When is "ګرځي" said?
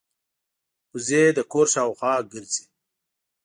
2.31-2.65